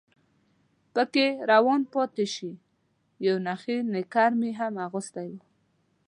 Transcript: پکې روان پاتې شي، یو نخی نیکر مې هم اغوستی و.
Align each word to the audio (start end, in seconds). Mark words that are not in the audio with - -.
پکې 0.93 1.25
روان 1.51 1.81
پاتې 1.93 2.25
شي، 2.33 2.51
یو 3.27 3.35
نخی 3.47 3.77
نیکر 3.93 4.31
مې 4.39 4.51
هم 4.59 4.73
اغوستی 4.85 5.27
و. 5.33 5.37